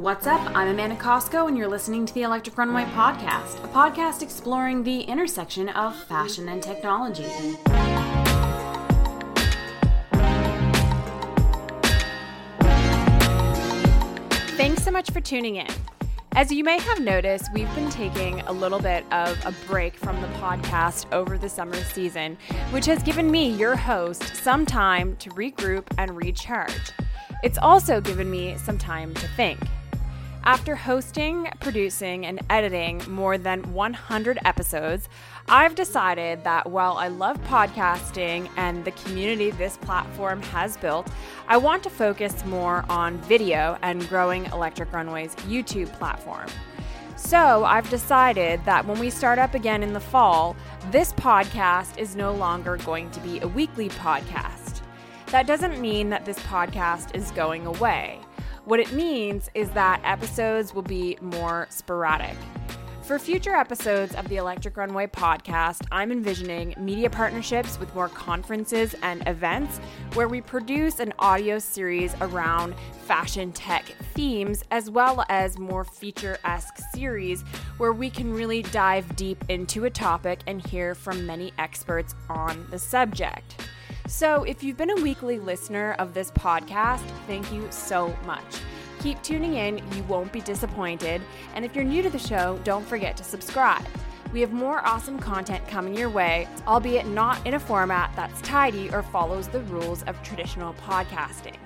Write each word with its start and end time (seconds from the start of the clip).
What's 0.00 0.26
up? 0.26 0.40
I'm 0.56 0.68
Amanda 0.68 0.96
Cosco, 0.96 1.46
and 1.46 1.58
you're 1.58 1.68
listening 1.68 2.06
to 2.06 2.14
the 2.14 2.22
Electric 2.22 2.56
Runway 2.56 2.84
Podcast, 2.84 3.62
a 3.62 3.68
podcast 3.68 4.22
exploring 4.22 4.82
the 4.82 5.02
intersection 5.02 5.68
of 5.68 5.94
fashion 6.04 6.48
and 6.48 6.62
technology. 6.62 7.26
Thanks 14.56 14.82
so 14.82 14.90
much 14.90 15.10
for 15.10 15.20
tuning 15.20 15.56
in. 15.56 15.68
As 16.32 16.50
you 16.50 16.64
may 16.64 16.78
have 16.78 17.00
noticed, 17.00 17.50
we've 17.52 17.72
been 17.74 17.90
taking 17.90 18.40
a 18.42 18.52
little 18.52 18.80
bit 18.80 19.04
of 19.12 19.38
a 19.44 19.52
break 19.66 19.96
from 19.96 20.18
the 20.22 20.28
podcast 20.28 21.12
over 21.12 21.36
the 21.36 21.50
summer 21.50 21.76
season, 21.76 22.38
which 22.70 22.86
has 22.86 23.02
given 23.02 23.30
me, 23.30 23.50
your 23.50 23.76
host, 23.76 24.34
some 24.36 24.64
time 24.64 25.14
to 25.16 25.28
regroup 25.32 25.84
and 25.98 26.16
recharge. 26.16 26.92
It's 27.44 27.58
also 27.58 28.00
given 28.00 28.30
me 28.30 28.56
some 28.56 28.78
time 28.78 29.12
to 29.12 29.28
think. 29.28 29.60
After 30.44 30.74
hosting, 30.74 31.48
producing, 31.60 32.24
and 32.24 32.40
editing 32.48 33.02
more 33.06 33.36
than 33.36 33.74
100 33.74 34.38
episodes, 34.46 35.10
I've 35.48 35.74
decided 35.74 36.44
that 36.44 36.70
while 36.70 36.96
I 36.96 37.08
love 37.08 37.38
podcasting 37.44 38.48
and 38.56 38.82
the 38.82 38.92
community 38.92 39.50
this 39.50 39.76
platform 39.76 40.40
has 40.44 40.78
built, 40.78 41.08
I 41.46 41.58
want 41.58 41.82
to 41.82 41.90
focus 41.90 42.42
more 42.46 42.86
on 42.88 43.18
video 43.18 43.76
and 43.82 44.08
growing 44.08 44.46
Electric 44.46 44.90
Runway's 44.94 45.34
YouTube 45.46 45.92
platform. 45.98 46.48
So 47.16 47.64
I've 47.64 47.90
decided 47.90 48.64
that 48.64 48.86
when 48.86 48.98
we 48.98 49.10
start 49.10 49.38
up 49.38 49.54
again 49.54 49.82
in 49.82 49.92
the 49.92 50.00
fall, 50.00 50.56
this 50.90 51.12
podcast 51.12 51.98
is 51.98 52.16
no 52.16 52.32
longer 52.32 52.78
going 52.78 53.10
to 53.10 53.20
be 53.20 53.40
a 53.40 53.48
weekly 53.48 53.90
podcast. 53.90 54.80
That 55.26 55.46
doesn't 55.46 55.80
mean 55.82 56.08
that 56.08 56.24
this 56.24 56.38
podcast 56.40 57.14
is 57.14 57.30
going 57.32 57.66
away. 57.66 58.20
What 58.64 58.78
it 58.78 58.92
means 58.92 59.50
is 59.54 59.70
that 59.70 60.00
episodes 60.04 60.74
will 60.74 60.82
be 60.82 61.16
more 61.20 61.66
sporadic. 61.70 62.36
For 63.02 63.18
future 63.18 63.54
episodes 63.54 64.14
of 64.14 64.28
the 64.28 64.36
Electric 64.36 64.76
Runway 64.76 65.08
podcast, 65.08 65.84
I'm 65.90 66.12
envisioning 66.12 66.74
media 66.78 67.10
partnerships 67.10 67.80
with 67.80 67.92
more 67.92 68.08
conferences 68.08 68.94
and 69.02 69.26
events 69.26 69.78
where 70.12 70.28
we 70.28 70.40
produce 70.40 71.00
an 71.00 71.12
audio 71.18 71.58
series 71.58 72.14
around 72.20 72.76
fashion 73.06 73.50
tech 73.50 73.84
themes, 74.14 74.62
as 74.70 74.90
well 74.90 75.24
as 75.28 75.58
more 75.58 75.82
feature 75.82 76.38
esque 76.44 76.78
series 76.94 77.42
where 77.78 77.92
we 77.92 78.10
can 78.10 78.32
really 78.32 78.62
dive 78.62 79.16
deep 79.16 79.42
into 79.48 79.86
a 79.86 79.90
topic 79.90 80.40
and 80.46 80.64
hear 80.64 80.94
from 80.94 81.26
many 81.26 81.52
experts 81.58 82.14
on 82.28 82.64
the 82.70 82.78
subject. 82.78 83.56
So, 84.10 84.42
if 84.42 84.64
you've 84.64 84.76
been 84.76 84.90
a 84.90 85.02
weekly 85.02 85.38
listener 85.38 85.94
of 86.00 86.14
this 86.14 86.32
podcast, 86.32 87.08
thank 87.28 87.52
you 87.52 87.68
so 87.70 88.12
much. 88.26 88.42
Keep 88.98 89.22
tuning 89.22 89.54
in, 89.54 89.78
you 89.94 90.02
won't 90.08 90.32
be 90.32 90.40
disappointed. 90.40 91.22
And 91.54 91.64
if 91.64 91.76
you're 91.76 91.84
new 91.84 92.02
to 92.02 92.10
the 92.10 92.18
show, 92.18 92.58
don't 92.64 92.84
forget 92.84 93.16
to 93.18 93.24
subscribe. 93.24 93.86
We 94.32 94.40
have 94.40 94.52
more 94.52 94.84
awesome 94.84 95.20
content 95.20 95.66
coming 95.68 95.94
your 95.94 96.10
way, 96.10 96.48
albeit 96.66 97.06
not 97.06 97.46
in 97.46 97.54
a 97.54 97.60
format 97.60 98.12
that's 98.16 98.42
tidy 98.42 98.90
or 98.90 99.04
follows 99.04 99.46
the 99.46 99.60
rules 99.60 100.02
of 100.02 100.20
traditional 100.24 100.74
podcasting. 100.74 101.56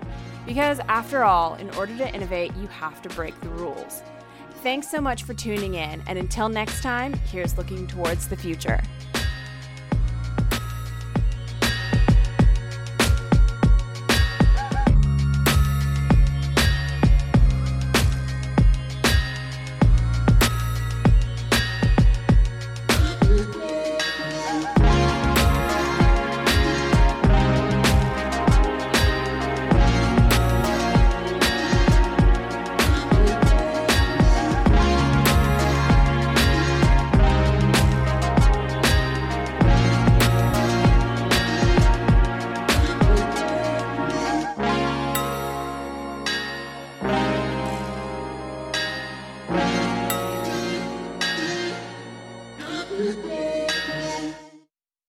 Because 0.44 0.80
after 0.80 1.24
all, 1.24 1.54
in 1.54 1.70
order 1.70 1.96
to 1.96 2.14
innovate, 2.14 2.54
you 2.56 2.66
have 2.66 3.00
to 3.02 3.08
break 3.08 3.40
the 3.40 3.48
rules. 3.48 4.02
Thanks 4.62 4.90
so 4.90 5.00
much 5.00 5.22
for 5.22 5.32
tuning 5.32 5.76
in, 5.76 6.02
and 6.06 6.18
until 6.18 6.50
next 6.50 6.82
time, 6.82 7.14
here's 7.14 7.56
looking 7.56 7.86
towards 7.86 8.28
the 8.28 8.36
future. 8.36 8.82